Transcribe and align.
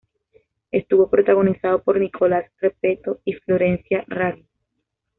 Estuvo 0.71 1.11
protagonizado 1.11 1.83
por 1.83 1.99
Nicolás 1.99 2.49
Repetto 2.59 3.19
y 3.23 3.33
Florencia 3.33 4.03
Raggi. 4.07 4.47